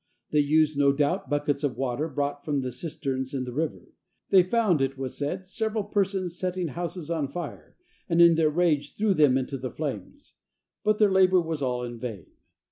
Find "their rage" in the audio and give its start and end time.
8.33-8.95